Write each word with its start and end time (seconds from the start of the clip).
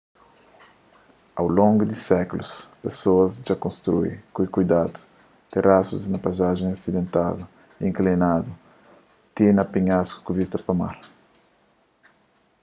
au 1.41 1.47
longu 1.57 1.83
di 1.91 1.95
sékulus 2.07 2.51
pesoas 2.83 3.31
dja 3.43 3.55
konstrui 3.63 4.11
ku 4.33 4.39
kuidadu 4.55 4.99
terasus 5.51 6.03
na 6.07 6.17
paizajens 6.25 6.75
asidentadu 6.77 7.43
y 7.81 7.83
inklinadu 7.89 8.51
ti 9.35 9.43
na 9.57 9.63
penhasku 9.73 10.19
ku 10.23 10.31
vista 10.37 10.57
pa 10.65 10.73
mar 10.81 10.95